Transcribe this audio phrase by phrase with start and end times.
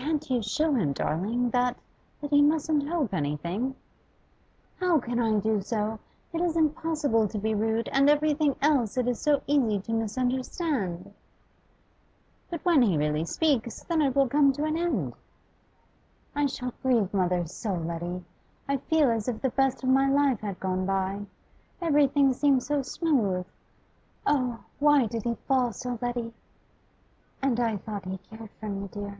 [0.00, 1.76] 'Can't you show him, darling, that
[2.20, 3.74] that he mustn't hope anything?'
[4.78, 5.98] 'How can I do so?
[6.32, 11.12] It is impossible to be rude, and everything else it is so easy to misunderstand.'
[12.48, 15.14] 'But when he really speaks, then it will come to an end.'
[16.34, 18.24] 'I shall grieve mother so, Letty.
[18.68, 21.26] I feel as if the best of my life had gone by.
[21.82, 23.44] Everything seemed so smooth.
[24.24, 26.32] Oh, why did he fall so, Letty?
[27.42, 29.18] and I thought he cared for me, dear.